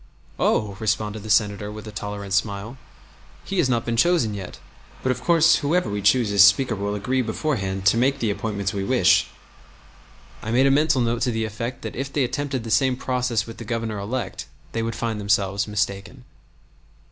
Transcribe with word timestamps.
"Oh!" 0.39 0.77
responded 0.79 1.21
the 1.21 1.29
Senator, 1.29 1.71
with 1.71 1.87
a 1.87 1.91
tolerant 1.91 2.33
smile, 2.33 2.77
"He 3.45 3.59
has 3.59 3.69
not 3.69 3.85
been 3.85 3.97
chosen 3.97 4.33
yet, 4.33 4.57
but 5.03 5.11
of 5.11 5.21
course 5.21 5.57
whoever 5.57 5.91
we 5.91 6.01
choose 6.01 6.31
as 6.31 6.43
Speaker 6.43 6.75
will 6.75 6.95
agree 6.95 7.21
beforehand 7.21 7.85
to 7.85 7.97
make 7.97 8.17
the 8.17 8.31
appointments 8.31 8.73
we 8.73 8.83
wish." 8.83 9.27
I 10.41 10.49
made 10.49 10.65
a 10.65 10.71
mental 10.71 11.01
note 11.01 11.21
to 11.21 11.31
the 11.31 11.45
effect 11.45 11.83
that 11.83 11.95
if 11.95 12.11
they 12.11 12.23
attempted 12.23 12.63
the 12.63 12.71
same 12.71 12.95
process 12.97 13.45
with 13.45 13.57
the 13.57 13.63
Governor 13.63 13.99
elect 13.99 14.47
they 14.71 14.81
would 14.81 14.95
find 14.95 15.19
themselves 15.21 15.67
mistaken. 15.67 16.23